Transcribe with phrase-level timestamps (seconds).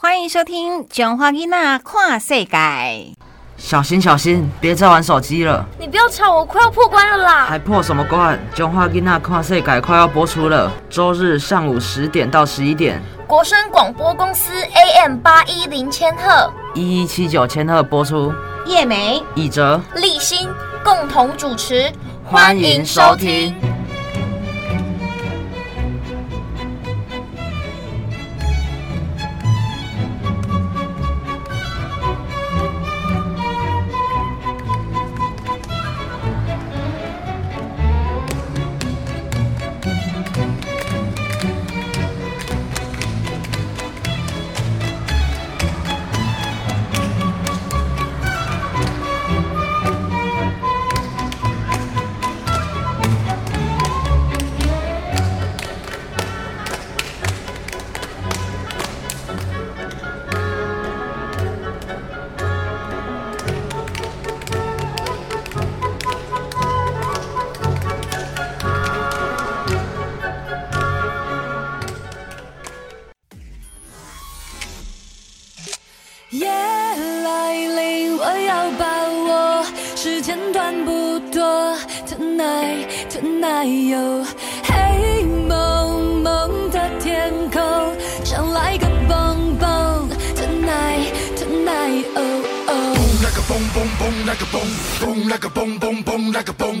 [0.00, 2.56] 欢迎收听《中华囡仔跨世界》。
[3.56, 5.66] 小心小心，别再玩手机了！
[5.76, 7.46] 你不要吵，我快要破关了啦！
[7.48, 8.38] 还破什么关？
[8.54, 18.32] 中华囡仔跨世界快要播出了，周日上午十点到十一点，国声广播公司 AM 八一零千赫，一一七九千赫播出。
[18.66, 20.48] 叶梅、以哲、立新
[20.84, 21.92] 共同主持，
[22.24, 23.52] 欢迎收听。
[96.38, 96.77] Like a boom.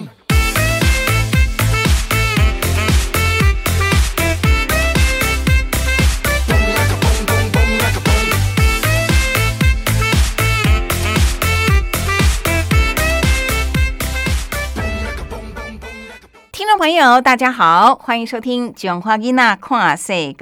[17.08, 20.34] 大家好，欢迎收听《囧花囡仔看世界》。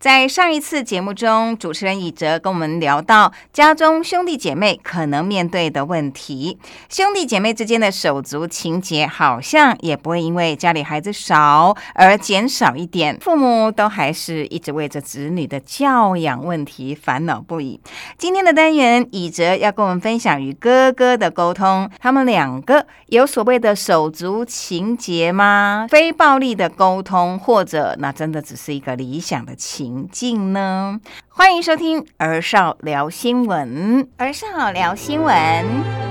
[0.00, 17.80] 在上一次节目中，主持人以哲跟我们聊到家中兄弟姐妹可能面对的问题，兄弟姐妹之间的手足情结好像也不会因为家里孩子少而减少一点，父母都还是一直为着子女的教养问题烦恼不已。
[18.18, 25.86] 今天的单元，以哲要跟我们分享与哥哥的沟通，他们两个有所谓的手足情结吗？
[25.88, 30.98] 非非暴力的沟通，或者那真的只是一个理想的情境呢？
[31.28, 36.09] 欢迎收听儿少聊新闻，儿少聊新闻。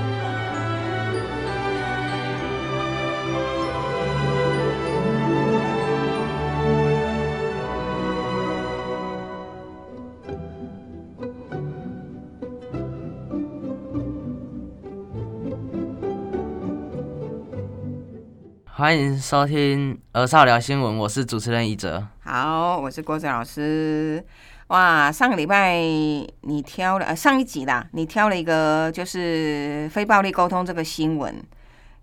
[18.80, 22.02] 欢迎收听《儿少聊新闻》，我是主持人一哲。
[22.20, 24.24] 好，我是郭子老师。
[24.68, 31.44] 哇，上个礼拜你挑了、呃、上一集啦，你挑了一个就是非暴力沟通这个新闻，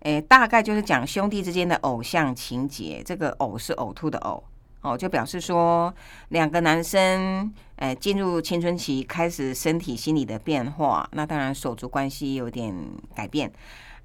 [0.01, 3.01] 诶，大概就是讲兄弟之间的偶像情节。
[3.03, 4.43] 这个“偶”是呕吐的“呕”，
[4.81, 5.91] 哦，就表示说
[6.27, 12.71] 两个男生，诶，进入青春期，开始身体、心理的变化，那当然手足关系有点
[13.15, 13.51] 改变。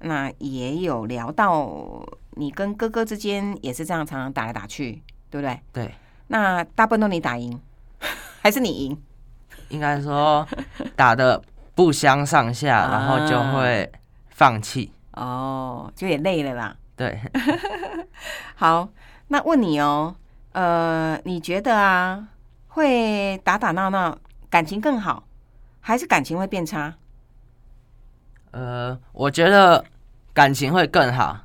[0.05, 2.03] 那也有聊到
[2.35, 5.59] 你跟哥哥之间也是这样，常常打来打去，对不对？
[5.71, 5.93] 对，
[6.27, 7.59] 那大部分都你打赢，
[8.41, 9.01] 还是你赢？
[9.69, 10.47] 应该说
[10.95, 11.41] 打的
[11.75, 13.91] 不相上下， 然后就会
[14.29, 14.91] 放弃。
[15.13, 16.75] 哦，就也累了啦。
[16.95, 17.19] 对，
[18.55, 18.89] 好，
[19.27, 20.15] 那问你哦，
[20.51, 22.27] 呃，你觉得啊，
[22.67, 24.17] 会打打闹闹，
[24.49, 25.23] 感情更好，
[25.79, 26.93] 还是感情会变差？
[28.51, 29.83] 呃，我觉得
[30.33, 31.39] 感情会更好。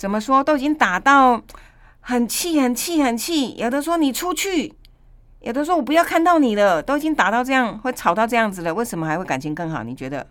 [0.00, 0.42] 怎么说？
[0.42, 1.38] 都已经打到
[2.00, 4.74] 很气、很气、很气，有的说你出去，
[5.40, 9.82] 有的说我不要看到你了，都已经打到这样，会吵到这样子了，为什么还会感情更好？
[9.82, 10.26] 你觉得？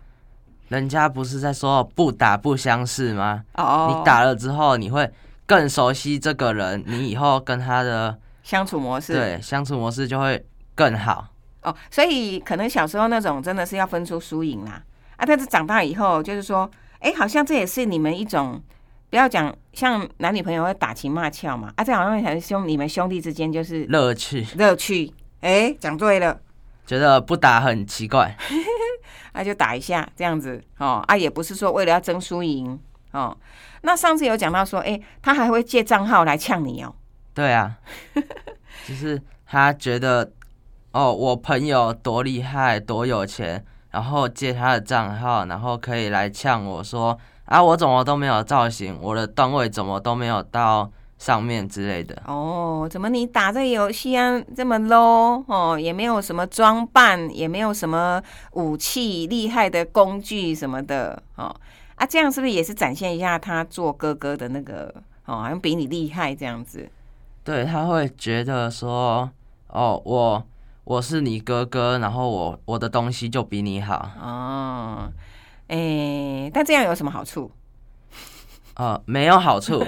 [0.70, 3.44] 人家不是在说不打不相识吗？
[3.54, 5.08] 哦你打了之后，你会
[5.46, 10.44] 更熟悉这个人，你以后跟他的相处模式，对相处模式就会
[10.74, 11.28] 更好。
[11.62, 14.82] 哦，所以可能小时候那种真的是要分出输赢啦，
[15.14, 16.68] 啊，但是长大以后就是说，
[16.98, 18.60] 哎，好像这也是你们一种，
[19.10, 26.40] 不要讲像男女朋友会打情骂俏嘛，啊，这好像还是兄你们兄弟之间就是乐趣，乐趣，哎，讲对了，
[26.86, 28.36] 觉得不打很奇怪。
[29.32, 32.78] 那、 就打一下这样子哦，啊，也不是说为了要争输赢
[33.10, 33.36] 哦。
[33.82, 36.94] 那上次有讲到说，哎，他还会借账号来呛你哦，
[37.34, 37.78] 对啊，
[38.86, 40.30] 就是他觉得
[40.92, 47.18] 哦，我朋友多厉害，多有钱，然后借他的账号，然后可以来呛我说
[47.50, 50.88] 啊，我怎么都没有造型，我的段位怎么都没有到
[51.18, 52.16] 上面之类的。
[52.24, 61.52] 哦，怎么你打这个游戏啊这么 low 哦，也没有什么装扮，也没有什么武器厉害的工具什么的哦
[61.96, 64.94] 啊，这样是不是也是展现一下他做哥哥的那个
[65.26, 66.88] 哦，好像比你厉害这样子？
[67.42, 69.28] 对他会觉得说，
[69.66, 70.46] 哦，我
[70.84, 75.10] 我是你哥哥，然后我我的东西就比你好，哦，
[75.70, 77.50] 诶，但这样有什么好处？
[78.74, 79.84] 呃，没有好处，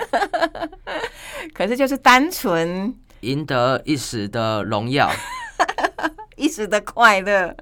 [1.54, 5.10] 可是就是单纯赢得一时的荣耀。
[6.36, 7.54] 一时的快乐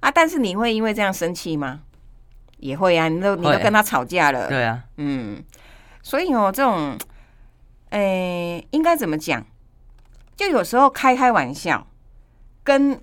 [0.00, 1.80] 啊，但是你会因为这样生气吗？
[2.58, 5.42] 也会啊，你都你都跟他吵架了，对啊，嗯，
[6.02, 6.96] 所以哦，这种，
[7.90, 9.44] 诶、应该怎么讲？
[10.36, 11.86] 就有时候开开玩笑，
[12.62, 13.00] 跟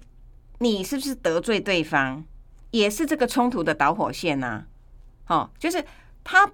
[0.60, 2.24] 你是不是得罪对方，
[2.74, 4.66] 也是这个冲突的导火线呐、
[5.28, 5.84] 哦，就是
[6.24, 6.46] 他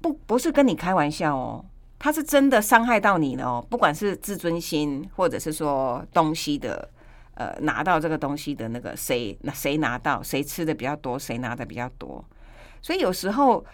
[0.00, 1.64] 不不是跟你开玩笑哦，
[1.98, 6.88] 他是真的伤害到你了哦，不管是自尊心，或者是说东西的。
[7.34, 12.22] 呃，拿到这个东西的那个谁，那谁拿到，谁吃的比较多，谁拿的比较多，
[12.82, 13.64] 所以有时候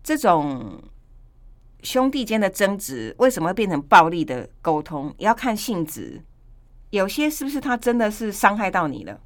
[0.00, 0.80] 这种
[1.82, 6.22] 兄弟间的争执为什么会变成暴力的沟通，要看性质。
[6.90, 9.18] 有些是不是他真的是伤害到你了？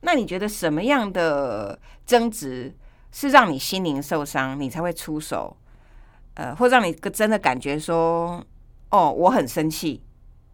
[0.00, 2.74] 那你觉得什么样的争执
[3.12, 5.56] 是让你心灵受伤，你才会出手？
[6.34, 8.44] 呃，或让你真的感觉说，
[8.90, 10.02] 哦，我很生气。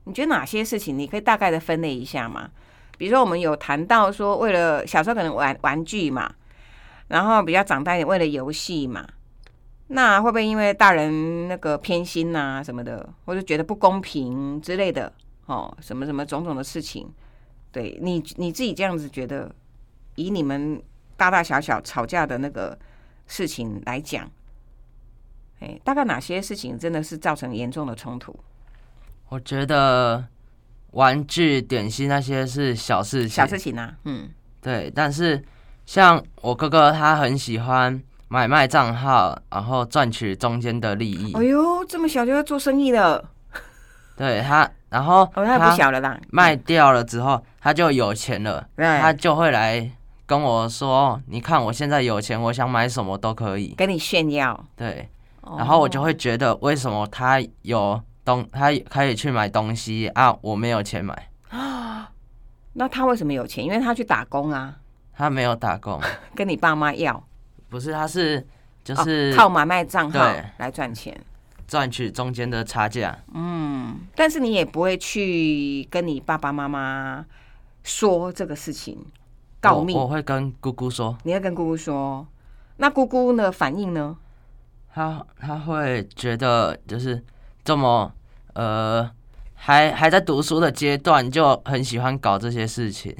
[0.05, 2.51] 你觉得哪些事情你可以大概的分类一下吗？
[2.99, 6.33] 比如说，我们有谈到说，为了小时候可能玩玩具嘛，
[7.09, 9.07] 然后比较长大一点，为了游戏嘛，
[9.89, 15.13] 那会不会因为大人那个偏心呐、什么的，或者觉得不公平之类的
[15.45, 17.07] 哦，什么什么种种的事情，
[17.77, 19.55] 对你你自己这样子觉得，
[20.15, 20.83] 以你们
[21.15, 22.79] 大大小小吵架的那个
[23.27, 24.31] 事情来讲，
[25.61, 28.35] 哎，大概哪些事情真的是造成严重的冲突？
[29.29, 30.25] 我觉得
[30.93, 34.31] 玩具、点心那些是小事情，小事情啊，嗯，
[34.63, 35.45] 对，但是
[35.85, 41.35] 像我哥哥他很喜欢买卖账号，然后赚取中间的利益。
[41.35, 43.33] 哎呦，这么小就要做生意了，
[44.17, 49.91] 对他，然后哦，他不小了啦，卖掉了之后，他就有钱了，对他就会来
[50.25, 53.75] 跟我说：“你看我现在有钱，我想买什么都可以。
[53.77, 55.07] 跟你炫耀”，对，
[55.59, 61.29] 然后我就会觉得，为什么他有东，他可以去买东西啊，我没有钱买。
[62.73, 63.63] 那他为什么有钱？
[63.63, 64.75] 因为他去打工啊，
[65.15, 66.01] 他没有打工，
[66.35, 67.23] 跟你爸妈要，
[67.69, 68.43] 不是，他是
[68.83, 71.15] 就是哦、靠买卖账号对来赚钱。
[71.67, 73.19] 赚取中间的差价。
[73.35, 77.25] 嗯，但是你也不会去跟你爸爸妈妈
[77.83, 79.05] 说这个事情，
[79.61, 79.95] 告密。
[79.95, 82.27] 我我会跟姑姑说，你会跟姑姑说，
[82.77, 84.17] 那姑姑的反应呢？
[84.93, 87.23] 她她会觉得就是
[87.65, 88.13] 这么
[88.55, 89.11] 呃，
[89.55, 93.15] 还还在读书的阶段，就很喜欢搞这些事情。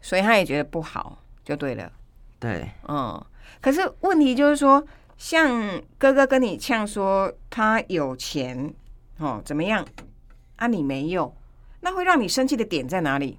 [0.00, 1.92] 所以他也觉得不好，就对了。
[2.40, 3.24] 对，嗯，
[3.60, 4.84] 可是问题就是说，
[5.22, 8.74] 像哥哥跟你呛说他有钱
[9.18, 9.86] 哦，怎么样
[10.56, 10.66] 啊？
[10.66, 11.32] 你没有，
[11.78, 13.38] 那会让你生气的点在哪里？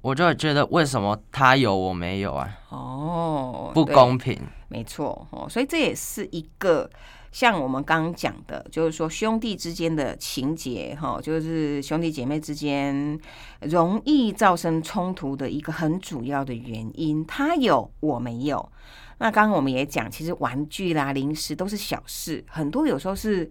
[0.00, 2.50] 我就会觉得为什么他有我没有啊？
[2.70, 4.36] 哦，不公平。
[4.66, 6.90] 没错哦，所以这也是一个
[7.30, 13.18] 像我们刚刚讲的，就是说兄弟之间的情节哈，就是兄弟姐妹之间
[13.60, 17.24] 容易造成冲突的一个很主要的原因。
[17.26, 18.72] 他有我没有，
[19.18, 23.50] 那刚刚我们也讲，其实玩具啦、零食都是小事，很多有时候是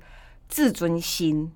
[0.49, 1.51] 自尊心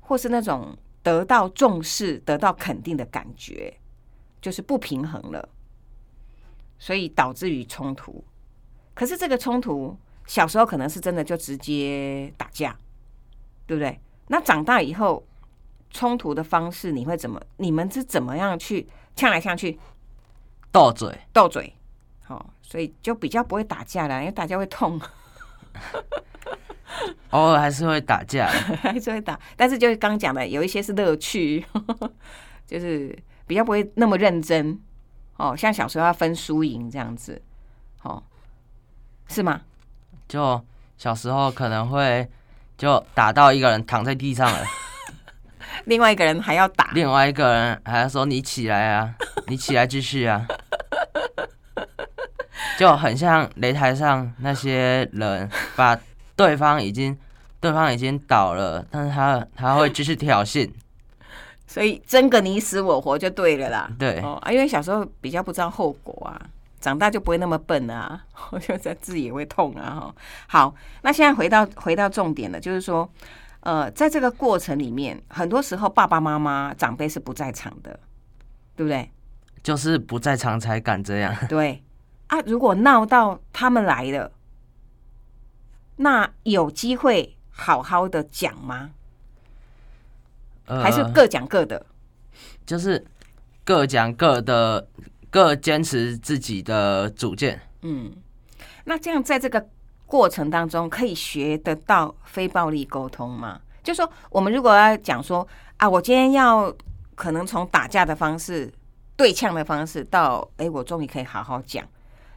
[0.00, 3.72] 或是那种得到重视、得到肯定的感觉，
[4.42, 5.48] 就是不平衡了，
[6.78, 8.24] 所以导致于冲突。
[8.92, 9.96] 可是这个冲突，
[10.30, 12.78] 小时候可能是真的就直接打架，
[13.66, 13.98] 对不对？
[14.28, 15.26] 那长大以后，
[15.90, 17.42] 冲突的方式你会怎么？
[17.56, 19.76] 你们是怎么样去呛来呛去、
[20.70, 21.74] 斗嘴，斗嘴？
[22.22, 25.00] 好、所以就比较不会打架了，因为打架会痛，
[27.30, 28.46] 偶尔还是会打架。
[28.82, 29.36] 还是会打。
[29.56, 31.66] 但是就是刚讲的，有一些是乐趣，
[32.68, 33.18] 就是
[33.48, 34.80] 比较不会那么认真。
[35.38, 37.42] 哦，像小时候要分输赢这样子，
[38.04, 38.22] 哦，
[39.26, 39.62] 是吗？
[40.30, 40.64] 就
[40.96, 42.24] 小时候可能会
[42.78, 44.64] 就打到一个人躺在地上了，
[45.86, 49.12] 另外一个人还要打，另外一个人还要说你起来啊，
[49.48, 50.46] 你起来继续啊，
[52.78, 55.98] 就很像擂台上那些人把
[56.36, 57.18] 对方已经
[57.58, 60.70] 对方已经倒了，但是他他会继续挑衅，
[61.66, 63.90] 所以争个你死我活就对了啦。
[63.98, 64.20] 对。
[64.20, 66.40] 哦啊，因为小时候比较不知道后果啊，
[66.80, 70.14] 长大就不会那么笨啊， 我就在自己也会痛啊哈。
[70.48, 73.08] 好，那现在回到回到重点了，就是说，
[73.60, 78.00] 呃，在这个过程里面，很多时候爸爸妈妈长辈是不在场的，
[78.74, 79.10] 对不对？
[79.62, 81.36] 就是不在场才敢这样。
[81.46, 81.82] 对
[82.28, 84.32] 啊，如果闹到他们来了，
[85.96, 88.90] 那有机会好好的讲吗？
[90.66, 91.84] 呃还是各讲各的？
[92.64, 93.04] 就是
[93.64, 94.88] 各讲各的，
[95.30, 97.60] 各坚持自己的主见。
[97.82, 98.12] 嗯，
[98.84, 99.64] 那这样在这个
[100.06, 103.60] 过程当中，可以学得到非暴力沟通吗？
[103.82, 105.46] 就说我们如果要讲说
[105.78, 106.74] 啊，我今天要
[107.14, 108.70] 可能从打架的方式、
[109.16, 111.86] 对呛的方式，到哎、我终于可以好好讲，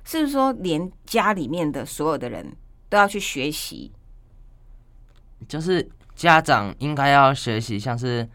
[0.06, 2.56] 是不是说连家里面的所有的人
[2.90, 3.92] 都要去学习？
[5.48, 8.28] 就是家长应该要学习，像是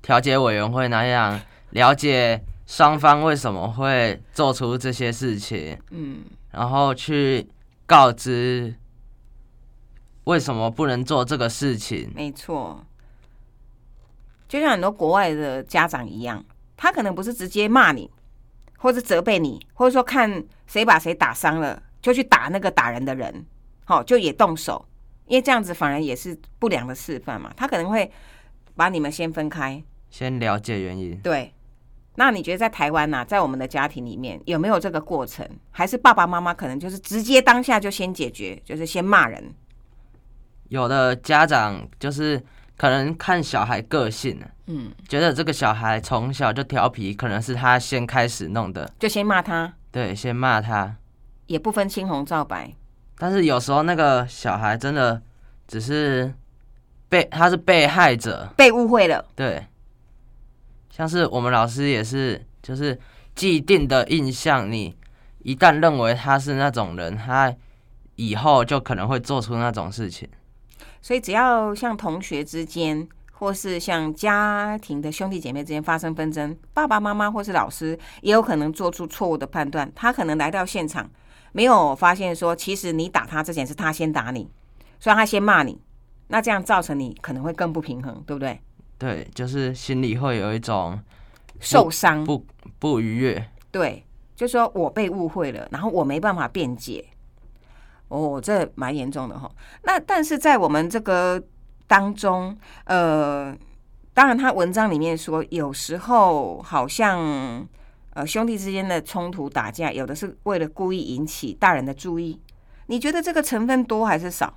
[0.00, 2.40] 调解委员会那样，了解
[2.70, 6.22] 双方为什么会做出这些事情，嗯，
[6.52, 7.44] 然后去
[7.84, 8.72] 告知
[10.22, 12.08] 为什么不能做这个事情。
[12.14, 12.86] 没错，
[14.46, 16.44] 就像很多国外的家长一样，
[16.76, 18.08] 他可能不是直接骂你，
[18.78, 23.44] 或者责备你，或者说看谁把谁打伤了，就去打那个打人的人，
[23.84, 24.86] 好、就也动手，
[25.26, 27.52] 因为这样子反而也是不良的示范嘛。
[27.56, 28.08] 他可能会
[28.76, 31.52] 把你们先分开，先了解原因，对。
[32.16, 35.48] 那你觉得在台湾呐、啊在我们的家庭里面有没有这个过程？
[35.70, 39.54] 还是爸爸妈妈可能就是直接当下就先解决，就是先骂人？
[40.68, 42.40] 有的家长就是
[42.76, 50.96] 可能看小孩个性啊嗯，觉得这个小孩从小就调皮，可能是他先开始弄的，就先骂他，对，先骂他。
[51.46, 52.72] 也不分青红皂白。
[53.18, 55.20] 但是有时候那个小孩真的
[55.66, 56.32] 只是
[57.08, 59.66] 被他是被害者，被误会了，对，
[60.90, 62.98] 像是我们老师也是，就是
[63.34, 64.94] 既定的印象，你
[65.38, 67.54] 一旦认为他是那种人，他
[68.16, 70.28] 以后就可能会做出那种事情。
[71.00, 79.90] 所以只要像同学之间，或是像家庭的兄弟姐妹之间发生纷争，爸爸妈妈或是老师也有可能做出错误的判断。
[79.94, 81.08] 他可能来到现场，
[81.52, 84.46] 没有发现说，其实你打他之前是他先打你，
[84.98, 85.80] 所以他先骂你，
[86.28, 88.60] 那这样造成你可能会更不平衡，对不对？
[89.00, 91.00] 对，就是心里会有一种
[91.58, 92.44] 受伤，不
[92.78, 93.42] 不愉悦。
[93.70, 94.04] 对，
[94.36, 97.02] 就说我被误会了，然后我没办法辩解。
[98.08, 99.50] 哦，这蛮严重的哈。
[99.84, 101.42] 那但是在我们这个
[101.86, 102.54] 当中，
[102.84, 103.56] 呃，
[104.12, 107.66] 当然他文章里面说，有时候好像
[108.10, 112.38] 呃兄弟之间的冲突打架，有的是为了故意引起大人的注意。
[112.88, 114.52] 你觉得这个成分多还是少？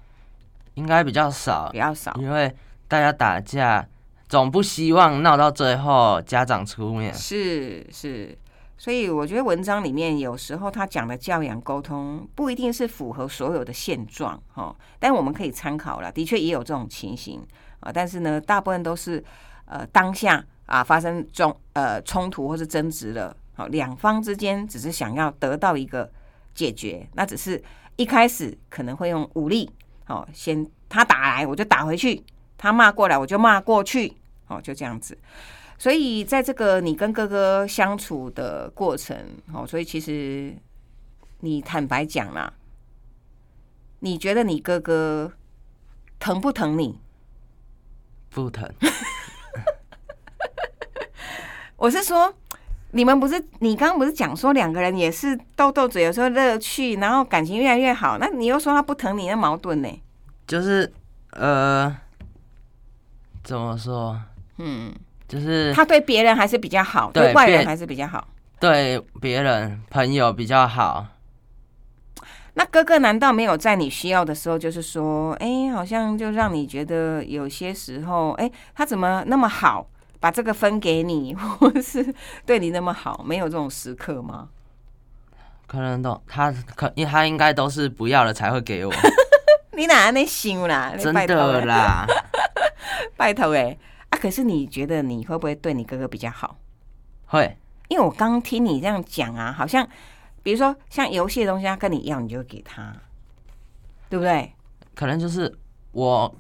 [0.74, 2.12] 应该比较少比，较少。
[2.20, 2.54] 因为
[2.90, 3.88] 大家打架
[4.34, 7.14] 总不希望闹到最后家长出面。
[7.14, 8.36] 是是，
[8.80, 17.46] 所以我觉得文章里面有时候他讲的教养沟通不一定是符合所有的现状哦，但我们可以参考了，的确也有这种情形
[17.82, 19.24] 啊，但是呢，大部分都是
[19.66, 26.12] 呃当下啊发生中呃冲突或是争执了，好、两方之间只是想要得到一个
[26.56, 27.64] 解决，那只是
[27.98, 29.70] 一开始可能会用武力，
[30.08, 32.26] 哦，先他打来我就打回去，
[32.58, 34.12] 他骂过来我就骂过去，
[34.48, 35.18] 哦，就这样子。
[35.78, 39.18] 所以在这个你跟哥哥相处的过程，
[39.52, 40.56] 哦，所以其实
[41.40, 42.54] 你坦白讲啦，
[44.00, 45.34] 你觉得你哥哥
[46.20, 47.00] 疼不疼你？
[48.30, 48.68] 不疼，
[51.76, 52.34] 我是说，
[52.92, 60.02] 你们不是你刚刚不是讲说两个人也是斗斗嘴，有时候乐趣，然后感情越来越好，那你又说他不疼你，那矛盾呢？
[60.48, 60.92] 就是
[61.32, 61.96] 呃，
[63.44, 64.20] 怎么说？
[64.66, 64.94] 嗯，
[65.28, 68.26] 就是他对别人还是比较好，对外人还是比较好。
[68.62, 71.06] 对别人朋友比较好。
[72.54, 79.86] 那哥哥难道没有在你需要的时候，就是说，哎、好像就让你觉得有些时候，哎、他怎么那么好，
[80.22, 82.14] 把这个分给你，或是
[82.46, 84.48] 对你那么好，没有这种时刻吗？
[85.68, 88.94] 可能都他可，因他应该都是不要了才会给我，
[89.76, 90.94] 你哪那想啦？
[90.98, 92.08] 真的啦。
[93.18, 93.76] 拜托哎、啊！
[94.24, 96.58] 可是你觉得你会不会对你哥哥比较好？
[97.26, 97.58] 会，
[97.90, 99.86] 因为我刚听你这样讲啊，好像
[100.42, 102.96] 比如说像游戏的东西，他跟你要，你就给他，
[104.10, 104.54] 对不对？
[104.96, 105.54] 可能就是
[105.92, 106.34] 我，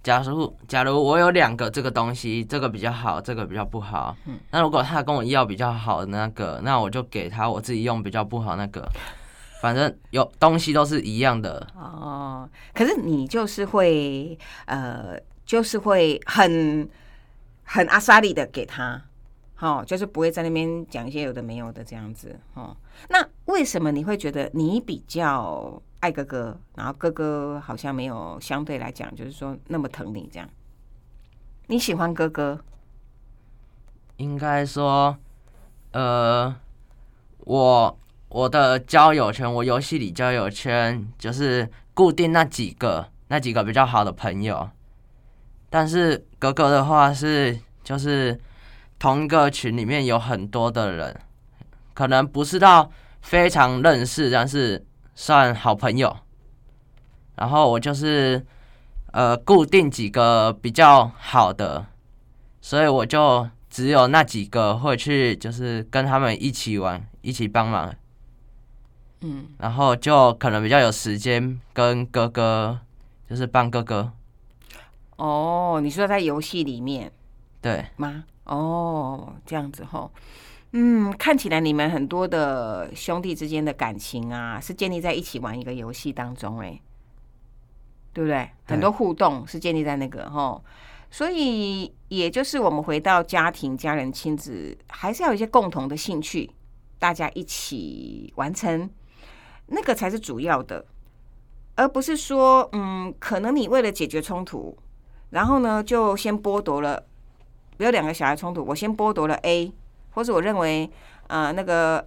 [0.00, 8.88] 假如假如我有两个这个东西，这个比较好，这个比较不好，嗯那如果他跟我要比较好的那个，那我就给他我自己用比较不好那个，
[9.60, 16.88] 反正有东西都是一样的，哦，可是你就是会呃，就是会很
[17.64, 19.02] 很阿莎利的给他，
[19.58, 22.76] 哦，就是不会在那边讲一些有的没有的这样子哦。
[23.08, 30.48] 那为什么你会觉得你比较爱哥哥，然后哥哥好像没有相对来讲，就是说那么疼你这样。
[31.66, 32.62] 你喜欢哥哥，
[34.18, 35.16] 应该说，
[35.92, 36.54] 呃，
[37.38, 44.68] 我我的交友圈，我游戏里交友圈就是固定那几个，那几个比较好的朋友。
[45.74, 48.40] 但是哥哥的话是，就是
[48.96, 51.20] 同一个群里面有很多的人，
[51.92, 52.88] 可能不是到
[53.22, 56.16] 非常认识，但是算好朋友。
[57.34, 58.46] 然后我就是
[59.10, 61.84] 呃固定几个比较好的，
[62.60, 67.92] 所以我就只有那几个会去，就是跟他们一起玩，一起帮忙。
[69.22, 72.78] 嗯，然后就可能比较有时间跟哥哥，
[73.28, 74.12] 就是帮哥哥。
[75.16, 77.10] 哦，你说在游戏里面
[77.60, 78.24] 对，吗？
[78.44, 80.10] 哦，这样子吼，
[80.72, 86.80] 嗯，看起来你们很多的兄弟之间的感情啊，是建立在一起玩一个游戏当中、哎，
[88.12, 88.50] 对不对？
[88.66, 90.62] 很多互动是建立在那个吼，
[91.10, 96.50] 所以也就是我们回到家庭、家人、亲子，还是要有一些共同的兴趣，
[96.98, 98.90] 大家一起完成，
[99.68, 100.84] 那个才是主要的，
[101.76, 104.76] 而不是说，嗯，可能你为了解决冲突，
[105.34, 107.02] 然后呢，就先剥夺了。
[107.76, 109.72] 比如两个小孩冲突，我先剥夺了 A，
[110.12, 110.88] 或者我认为
[111.26, 112.06] 呃那个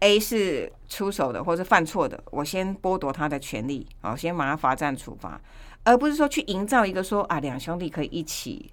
[0.00, 5.38] A 是出手的，或是犯错的，我先剥夺他的权利，好，先把他罚站处罚，
[5.84, 8.72] 而不是说去营造一个说啊两兄弟可以一起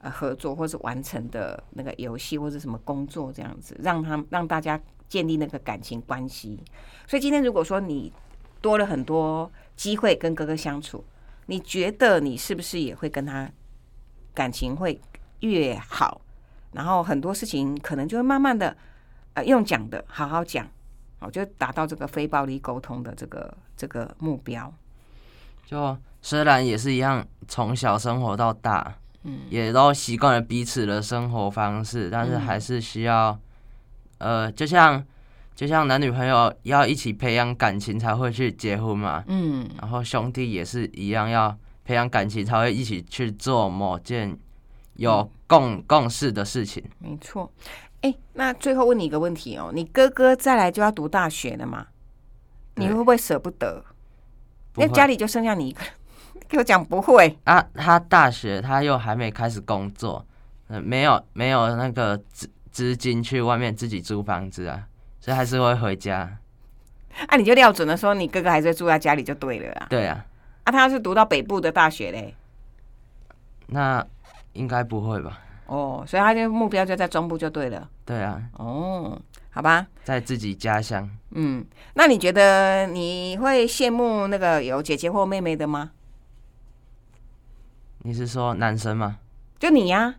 [0.00, 6.58] 呃合作或是完成的那个游戏或者什么工作这样子，让他让大家建立那个感情关系。
[7.06, 8.10] 所以今天如果说你
[8.62, 11.04] 多了很多机会跟哥哥相处，
[11.50, 13.50] 你觉得你是不是也会跟他
[14.32, 15.00] 感情会
[15.40, 16.20] 越好？
[16.70, 18.76] 然后很多事情可能就会慢慢的
[19.34, 20.64] 呃用讲的好好讲，
[21.18, 24.72] 哦，就达到这个非暴力沟通的这个这个目标。
[25.66, 33.36] 就虽然也是一样，从小生活到大，嗯，也都习惯了彼此的生活方式，但是嗯还是需要，
[34.18, 35.04] 呃，就像
[35.60, 44.34] 就像男女朋友要一起培养感情才会去结婚嘛，嗯，然后兄弟也是一样，要培养感情才会一起去做某件
[44.94, 46.82] 有共共识的事情。
[46.98, 47.52] 没错。
[48.00, 51.88] 哎，那最后问你一个问题哦，你哥哥再来就要读大学了嘛？
[52.76, 53.84] 你会不会舍不得？
[54.72, 55.92] 不会因为家里就剩下你一个人。
[56.48, 60.24] 给我讲不会，啊，他大学他又还没开始工作，
[60.68, 64.86] 呃，没有没有那个资资金去外面自己租房子啊，
[65.20, 66.38] 所以还是会回家。
[67.26, 69.86] 啊，你就料准了说你哥哥还是会住在家里就对了啦。
[69.90, 70.24] 对啊，
[70.64, 72.34] 啊，他要是读到北部的大学嘞，
[73.66, 74.04] 那
[74.52, 75.40] 应该不会吧？
[75.66, 77.88] 哦，所以他就目标就在中部就对了。
[78.04, 85.90] 对啊，哦，好吧，在自己家乡，嗯，那你觉得你会羡慕那个有姐姐或妹妹的吗？
[88.02, 89.18] 你是说男生吗？
[89.58, 90.14] 就你呀、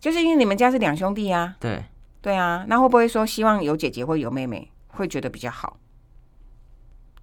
[0.00, 1.84] 就是因为你们家是两兄弟呀、对，
[2.22, 5.76] 对啊，那会不会说希望有姐姐或有妹妹，会觉得比较好？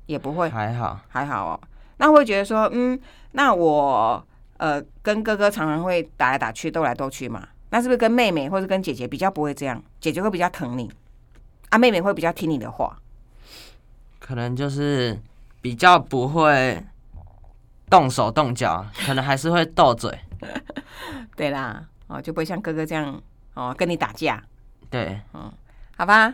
[0.06, 1.60] 也不会，还好，还好哦。
[1.98, 3.00] 那会觉得说，嗯，
[3.32, 4.26] 那我
[4.58, 9.82] 呃跟哥哥常常会打来打去、斗来斗去嘛，那是不是跟妹妹或者跟姐姐比较不会这样？
[10.00, 10.92] 姐姐会比较疼你，
[11.70, 12.98] 啊，妹妹会比较听你的话。
[14.20, 15.20] 可能就是
[15.62, 16.84] 比较不会
[17.90, 20.20] 动手动脚，可能还是会斗嘴。
[21.36, 23.22] 对啦，哦，就不会像哥哥这样
[23.54, 24.44] 哦跟你打架，
[24.90, 25.52] 对，嗯
[25.98, 26.34] 好吧？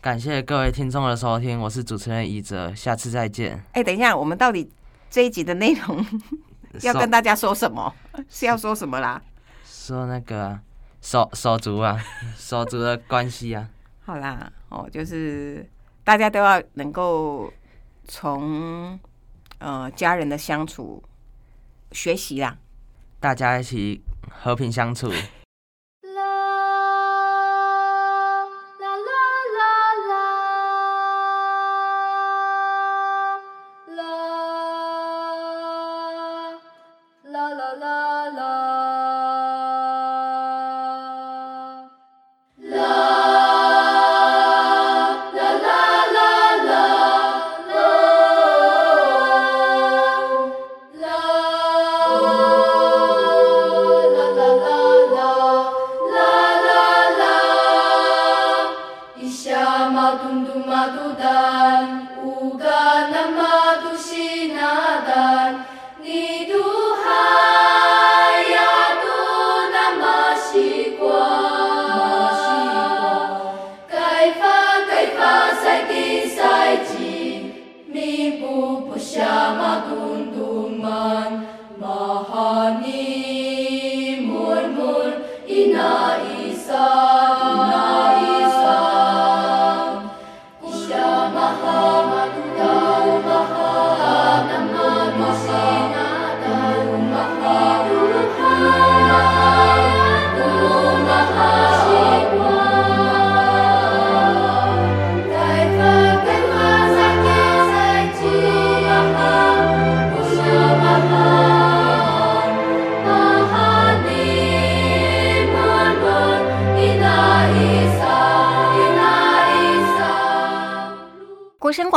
[0.00, 3.64] 感谢各位听众的收听，我是主持人怡哲，下次再见。
[3.72, 4.70] 哎、等一下，我们到底
[5.10, 6.04] 这一集的内容
[6.82, 7.92] 要跟大家说什么？
[8.28, 9.20] 是要说什么啦？
[9.64, 10.62] 说那个啊
[11.00, 11.98] 手手足啊，
[12.36, 13.68] 手足的关系啊，
[14.04, 15.68] 好啦，哦，就是
[16.04, 17.52] 大家都要能够
[18.06, 18.98] 从
[19.58, 21.02] 呃家人的相处
[21.92, 22.56] 学习啦。
[23.18, 25.10] 大家一起和平相处。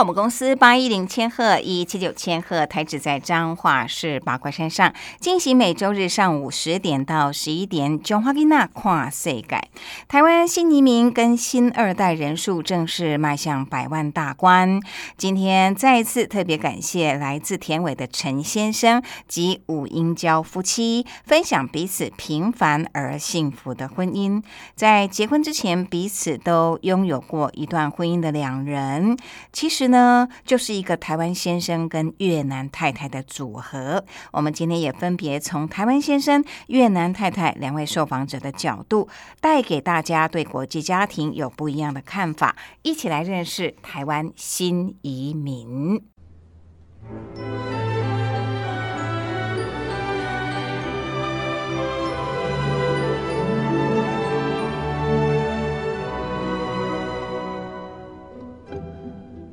[0.01, 8.01] 我们公司八一零千赫一七九千赫台址在彰化市八卦山上，进行每周日上午十点到十一点。
[8.01, 9.67] 中华吉娜跨世改，
[10.07, 14.81] 台湾新移民跟新二代人数正式迈向百万大关。
[15.17, 24.41] 今天再一次特别感谢来自田尾的陈先生及武英娇夫妻，分享彼此平凡而幸福的婚姻。
[24.73, 29.15] 在结婚之前，彼此都拥有过一段婚姻的两人。
[29.53, 34.03] 其实呢，就是一个台湾先生跟越南太太的组合。
[34.31, 39.07] 我们今天也分别从台湾先生、越南太太两位受访者的角度，
[39.39, 46.01] 带给大家对国际家庭有不一样的看法，一起来认识台湾新移民。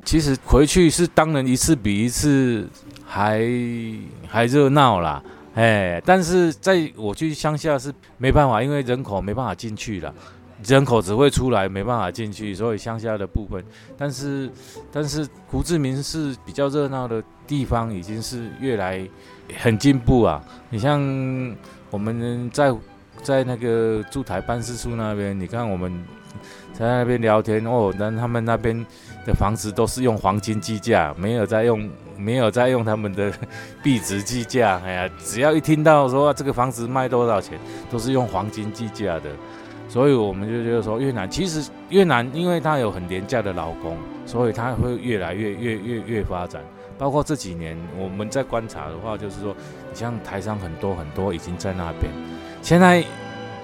[0.09, 2.67] 其实回去是当然一次比一次
[3.05, 3.47] 还
[4.27, 5.21] 还热闹啦，
[5.53, 10.11] 哎，但是在我去乡下是没办法，因为人口没办法进去了，
[10.65, 13.63] 人口只会出来，没办法进去，所以乡下的部分，
[13.95, 14.49] 但是
[14.91, 19.07] 但是胡志明是比较热闹的地方，已经是越来
[19.59, 20.43] 很进步啊。
[20.71, 20.99] 你像
[21.91, 22.75] 我们在
[23.21, 26.03] 在那个驻台办事处那边，你看我们
[26.73, 28.83] 在那边聊天哦，那他们那边。
[29.29, 31.87] 的房子都是用黄金计价，没有在用，
[32.17, 33.31] 没有在用他们的
[33.83, 34.81] 币值计价。
[34.83, 37.59] 哎呀，只要一听到说这个房子卖多少钱，
[37.91, 39.29] 都是用黄金计价的。
[39.87, 46.61] 所以我们就觉得说，越南其实越南，因为它有很廉价的劳工，所以它会越来越越越越发展。
[46.97, 49.55] 包括这几年我们在观察的话，就是说，
[49.89, 52.11] 你像台商很多很多已经在那边。
[52.61, 53.03] 现在，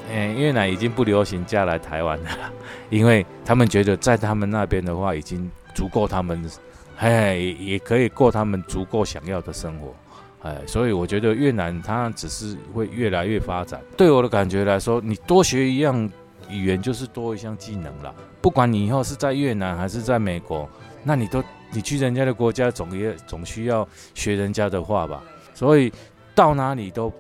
[0.10, 2.30] 嗯，越南已经不流行嫁来台湾了。
[2.90, 6.50] 因为他们觉得在他们那边的话，已经足够他们，
[6.98, 9.96] 哎，也可以过他们足够想要的生活，
[10.44, 13.82] 哎，所以我觉得越南它只是会越来越发展。
[13.98, 16.10] 对我的感觉来说，你多学一样
[16.50, 18.14] 语言就是多一项技能了。
[18.42, 20.70] 不管你以后是在越南还是在美国，
[21.04, 25.24] 那你都你去人家的国家总也总需要学人家的话吧。
[25.56, 25.92] 所以
[26.36, 27.12] 到哪里都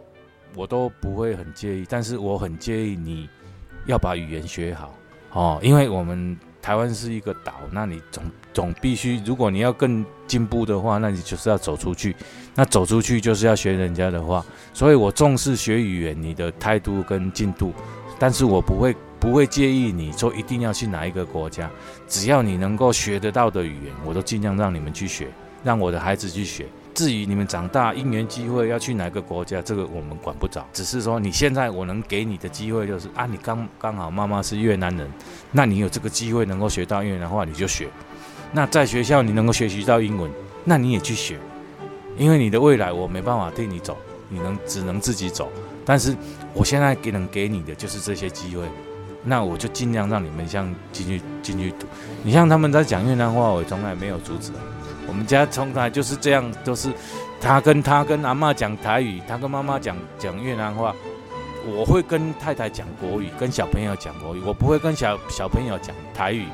[0.55, 3.29] 我都不会很介意，但是我很介意你
[3.85, 4.97] 要把语言学好。
[5.33, 12.15] 哦，因为我们台湾是一个岛，那你总总必须，如果你要更进步的话，那你就是要走出去。
[12.55, 17.73] 那走出去就是要学人家的话，所以我重视学语言，你的态度跟进度。
[18.17, 21.69] 但是我不会不会介意你说一定要去哪一个国家，
[22.07, 25.27] 只要你能够学得到的语言，我都尽量让你们去学，
[25.65, 26.65] 让我的孩子去学。
[26.95, 30.65] 至于你们长大因缘机会要去哪个国家，这个我们管不着。
[30.71, 35.05] 只是说你现在我能给你的机会就是啊，你刚刚好妈妈是越南人，
[35.51, 37.89] 那你有这个机会能够学到越南话，你就学。
[38.53, 40.31] 那在学校你能够学习到英文，
[40.63, 41.38] 那你也去学。
[42.17, 43.97] 因为你的未来我没办法替你走，
[44.29, 45.51] 你能只能自己走。
[45.84, 46.15] 但是
[46.53, 48.63] 我现在给能给你的就是这些机会，
[49.25, 51.86] 那我就尽量让你们像进去进去读。
[52.23, 54.53] 你像他们在讲越南话，我从来没有阻止。
[55.07, 56.89] 我们家从来就是这样，都是
[57.39, 60.93] 他跟他跟阿妈讲台语，他跟妈妈讲讲越南话。
[61.67, 66.45] 我会跟太太讲国语，跟小朋友讲国语，我不会跟小小朋友讲台语，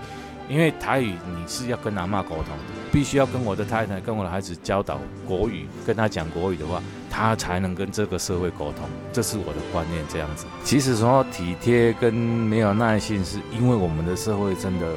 [0.48, 8.88] 因为台语你是要跟阿妈沟通的，必须要跟我的太太跟我的孩子教导国语，跟他讲国语的话，他才能跟这个社会沟通。
[9.12, 10.46] 这是我的观念，这样子。
[10.64, 14.88] 其实说体贴跟没有耐心，是因为我们的社会真的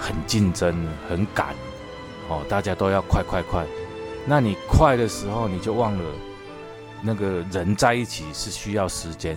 [0.00, 0.74] 很竞争，
[1.08, 1.54] 很赶。
[2.28, 3.64] 哦，大家都要快快快，
[4.26, 6.04] 那你快的时候，你就忘了
[7.00, 9.34] 那个人在一起是需要时间，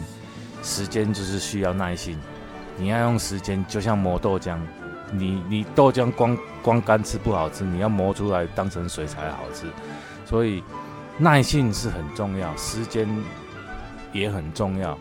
[0.61, 2.19] 时间就是需要耐心。
[2.77, 4.57] 你要用时间，就像磨豆浆，
[5.13, 9.67] 你你豆浆光光干吃不好吃，你要磨出来当成水才好吃。
[10.25, 10.61] 所以
[11.17, 13.07] 耐性是很重要，时间
[14.11, 14.97] 也很重要，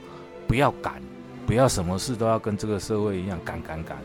[0.46, 1.02] 不要赶，
[1.44, 3.98] 不要什么事都要跟这个社会一样赶赶赶。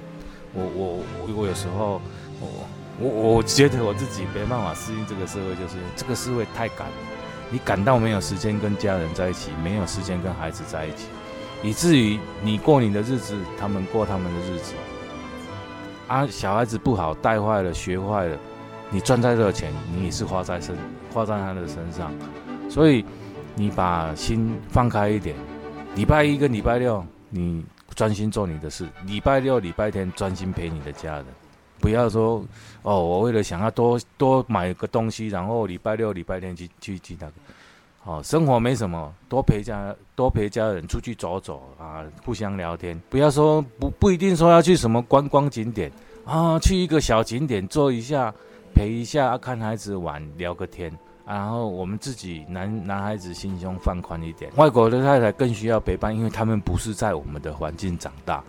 [0.56, 2.02] 我我我有时候
[2.42, 2.66] 我。
[3.00, 6.88] 我我觉得我自己没办法适应这个社会，就是这个社会太赶，
[7.50, 11.08] 你赶到没有时间跟家人在一起，没有时间跟孩子在一起，
[11.62, 14.74] 以至于你过你的日子，他们过他们的日子，
[16.08, 18.38] 啊，小孩子不好带坏了，学坏了，
[18.90, 20.78] 你赚再多钱，你也是花在身，
[21.14, 22.14] 花在他的身上，
[22.70, 23.04] 所以
[23.56, 25.36] 你把心放开一点，
[25.96, 31.26] 礼拜一跟礼拜六你专心做你的事，礼拜六礼拜天专心陪你的家人。
[31.80, 32.44] 不要说
[32.82, 37.34] 哦，我为了想要多多买个东西，然后礼拜六、礼拜天去去去那个，
[38.04, 43.00] 哦，生活没什么，多陪家多陪家人出去走走啊，互相聊天。
[43.10, 45.92] 不要说不不一定说要去什么观光景点
[46.26, 48.34] 啊，去一个小景点坐一下，
[48.74, 50.92] 陪一下，看孩子玩，聊个天。
[51.28, 58.44] 然后我们自己男男孩子心胸放宽一点，外国的太太更需要陪伴，因为他们不是在我们的环境长大，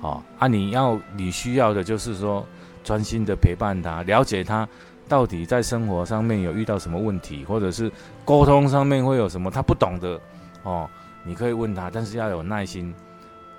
[0.00, 2.46] 哦，啊，你要你需要的就是说
[2.90, 4.68] 专心的陪伴他，了解他
[5.08, 7.88] 到底在生活上面有遇到什么问题，或者是
[8.24, 10.20] 沟通上面会有什么他不懂的，
[10.64, 10.90] 哦，
[11.22, 12.92] 你可以问他，但是要有耐心。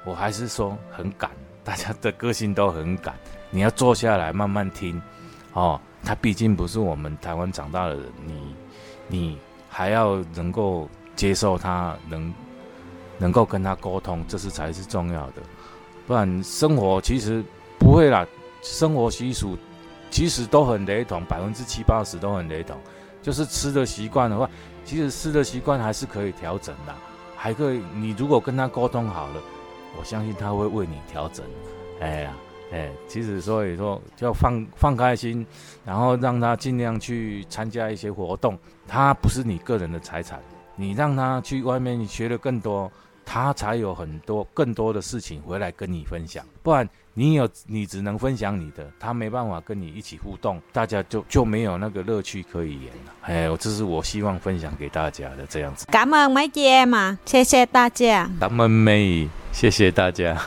[0.04, 1.32] 我还是说很赶，
[1.64, 3.16] 大家的个性都很赶，
[3.50, 5.02] 你要坐下来慢慢听，
[5.54, 8.54] 哦，他毕竟不是我们台湾长大的人，你。
[9.08, 12.34] 你还要能够接受他，能
[13.18, 15.42] 能够跟他沟通，这是才是重要的。
[16.08, 17.44] 不然生活其实
[17.78, 18.26] 不会啦，
[18.62, 19.58] 生活习俗
[20.10, 22.78] 其实都很雷同，百分之七八十都很雷同。
[23.22, 24.50] 就是吃的习惯的话，
[24.84, 26.96] 其实吃的习惯还是可以调整的，
[27.36, 27.82] 还可以。
[27.96, 29.42] 你如果跟他沟通好了，
[30.00, 31.46] 我相信他会为你调整。
[32.00, 32.34] 哎呀。
[32.74, 35.46] 哎，其实所以说，就放放开心，
[35.84, 38.58] 然后让他尽量去参加一些活动。
[38.88, 40.40] 他不是你个人的财产，
[40.78, 42.90] 你让他去外面你学的更多，
[43.26, 46.46] 他才有很多更多的事情回来跟你分享。
[46.64, 53.14] 不然你有你只能分享你的，他没办法跟你一起互动，大家就就没有那个乐趣可以演了。
[53.22, 55.86] 哎，这是我希望分享给大家的这样子。
[55.88, 58.30] 感恩梅姐嘛，谢谢大家。
[58.40, 60.38] 感恩梅，谢谢大家。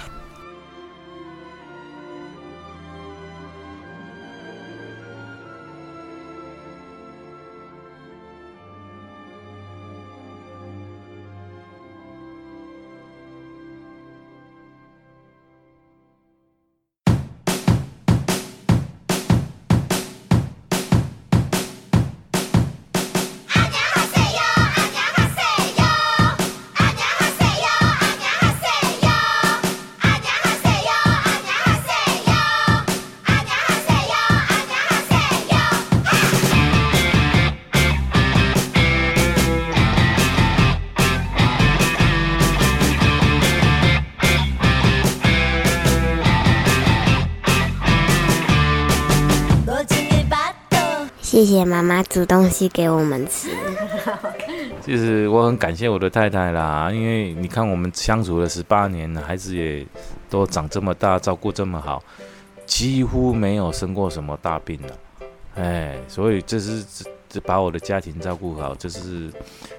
[51.34, 53.48] 谢谢妈妈煮东西给我们吃。
[54.86, 59.84] 其实我很感谢我的太太啦，因为你看我们相处了十八年了，孩子也
[60.30, 62.00] 都长这么大，照顾这么好，
[62.66, 64.96] 几乎没有生过什么大病了。
[65.56, 66.84] 哎，所以这是
[67.28, 69.28] 这把我的家庭照顾好，这是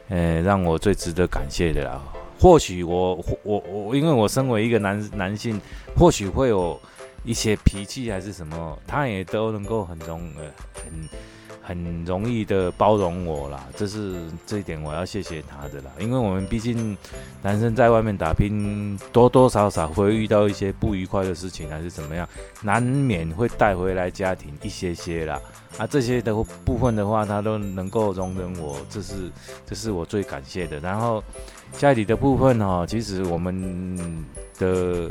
[0.09, 2.01] 呃让我最值得感谢的啦。
[2.37, 5.61] 或许我我我，因为我身为一个男男性，
[5.95, 6.77] 或许会有
[7.23, 10.43] 一些脾气还是什么，他也都能够很容呃
[10.83, 11.07] 很。
[11.67, 15.89] 很容易的包容我啦，这是这一点我要谢谢他的啦。
[15.99, 16.95] 因为我们毕竟
[17.41, 22.29] 男生在外面打拼，多多少少会遇到一些不愉快的事情，还是怎么样，
[22.61, 25.41] 难免会带回来家庭一些些啦。
[25.79, 26.31] 啊，这些的
[26.63, 29.31] 部分的话，他都能够容忍我，这是
[29.65, 30.79] 这是我最感谢的。
[30.81, 31.23] 然后
[31.73, 34.23] 家里的部分哈，其实我们
[34.59, 35.09] 的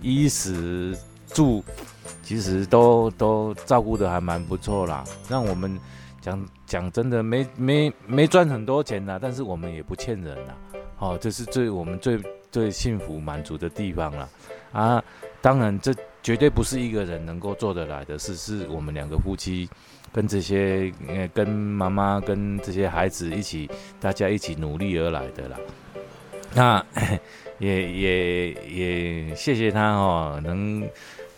[0.00, 1.64] 衣食住。
[2.22, 5.78] 其实都都照顾的还蛮不错啦，让我们
[6.20, 10.52] 讲讲真的没没没赚很多钱呐，但是我们也不欠人呐，
[10.98, 14.28] 哦，这是最我们最最幸福满足的地方了
[14.72, 15.02] 啊！
[15.40, 19.68] 当然这绝对不是一个人能够做得来的事，是我们两个夫妻
[20.12, 25.56] 跟这些呃跟妈妈跟这些孩子一起大家一起努力而来的啦。
[26.54, 26.84] 那
[27.58, 30.88] 也也也谢谢他哦，能。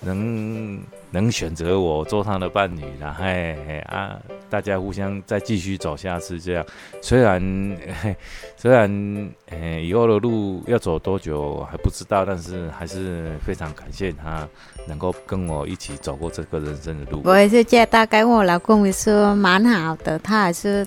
[0.00, 4.16] 能能选择我做他的伴侣啦，嘿啊，
[4.48, 6.64] 大家互相再继续走下去，这样
[7.02, 7.76] 虽然
[8.56, 14.48] 虽然诶以后的路要走多久还不知道，但是还是非常感谢他
[14.86, 17.20] 能够跟我一起走过这个人生的路。
[17.24, 20.86] 我也是觉得跟我老公也是蛮好的，他还是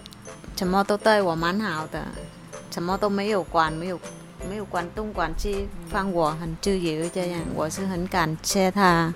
[0.56, 2.04] 什么都对我蛮好的，
[2.72, 4.00] 什么都没有管，没有。
[4.50, 9.14] 没有管东管西，放我很自由，这样我是很感谢他，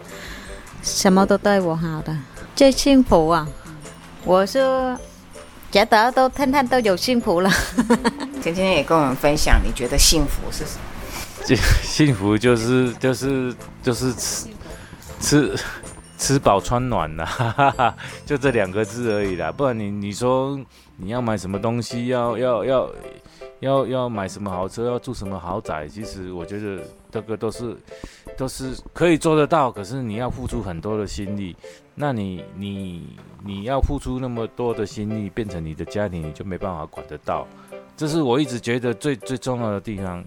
[0.82, 2.18] 什么都对我好的，
[2.56, 3.48] 最幸福啊！
[4.24, 4.60] 我是
[5.72, 7.52] 觉得都天天都有幸福了。
[8.42, 11.46] 今天也跟我们分享，你觉得幸福是什么？
[11.46, 14.48] 就幸福就是就是就是吃
[15.20, 15.60] 吃
[16.18, 19.52] 吃饱穿暖啦， 就这两个字而已啦。
[19.52, 20.60] 不然你你说
[20.98, 22.90] 你要买什么东西，要要要。
[23.60, 27.76] 要要买什么豪车，要住什么豪宅，其实我觉得这个都是
[28.38, 31.56] 都是可以做得到，可是你要付出很多的心力。
[31.96, 37.48] 那你你你要付出那么多的心力，变成你的家庭，你就没办法管得到。
[37.96, 40.24] 这是我一直觉得最最重要的地方。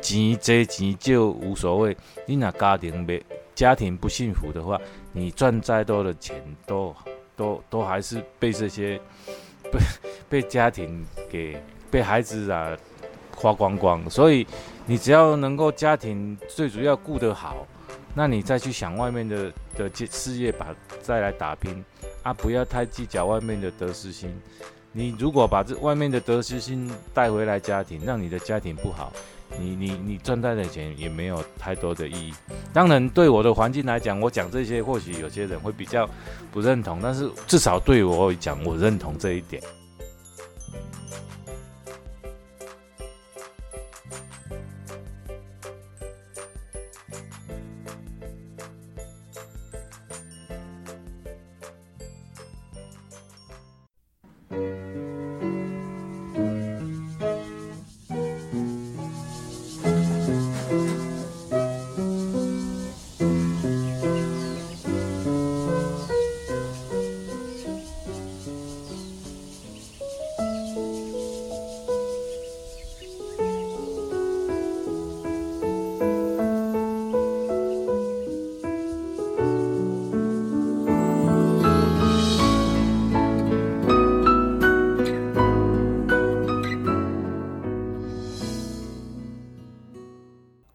[0.00, 3.20] 钱这钱就无所谓，你那家庭没
[3.52, 6.94] 家庭不幸福的话，你赚再多的钱都
[7.34, 8.96] 都都还是被这些
[9.72, 9.80] 被
[10.28, 12.76] 被家庭给被孩子啊
[13.34, 14.46] 花光光，所以
[14.86, 17.66] 你只要能够家庭最主要顾得好，
[18.14, 21.84] 那你再去想外面的的事业，把再来打拼
[22.22, 24.34] 啊，不要太计较外面的得失心。
[24.90, 29.12] 你如果把这外面的得失心带回来家庭，让你的家庭不好，
[29.60, 32.32] 你你你赚到的钱也没有太多的意义。
[32.72, 36.08] 当然，对我的环境来讲，我讲这些或许有些人会比较
[36.50, 39.62] 不认同，但是至少对我讲，我认同这一点。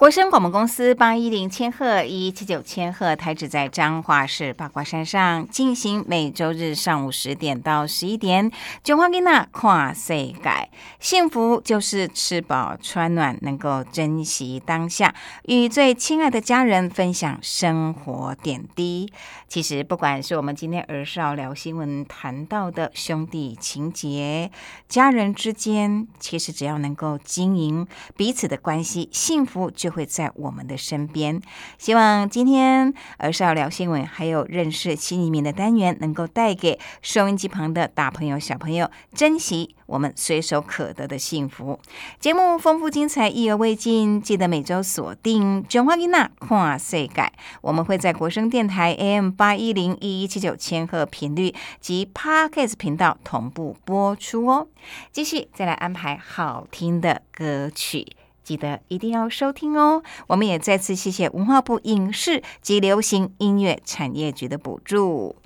[0.03, 8.51] 国声广播公司八一零千赫一七九千赫台址在彰化市八卦山上进行每周日上午十点到十一点。
[8.83, 19.09] 九花囡娜跨世界，幸福就是吃饱穿暖，能够珍惜当下，与最亲爱的家人分享生活点滴。
[19.47, 24.51] 其实，不管是我们今天儿少聊新闻谈到的兄弟情结，
[24.89, 29.93] 家人之间，其实只要能够经营彼此的关系，幸福就。
[29.93, 31.39] 会在我们的身边。
[31.77, 39.52] 希望今天儿少聊新闻，还有认识新移民的单元，能够带给收音机旁的大朋友、小朋友珍惜
[39.85, 41.79] 我们随手可得的幸福。
[42.19, 47.13] 节目丰富精彩，意犹未尽，记得每周锁定《中华音娜跨世界》，
[47.61, 54.67] 我们会在国声电台 AM 八一零一一七九千赫频率及 Podcast 频道同步播出哦。
[55.11, 58.15] 继续再来安排好听的歌曲。
[58.43, 60.03] 记得一定要收听哦！
[60.27, 65.37] 我们也再次谢谢文化部影视及流行音乐产业局的补助。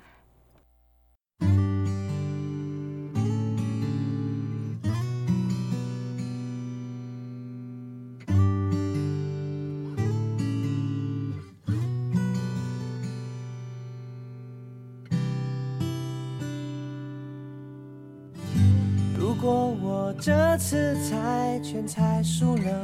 [20.20, 22.82] 这次猜拳猜输了，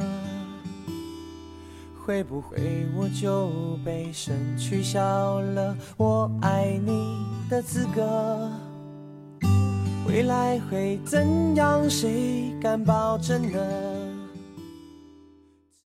[2.05, 8.49] 会不会我就被神取消了我爱你的资格？
[10.07, 11.89] 未来会怎样？
[11.89, 13.59] 谁敢保证呢？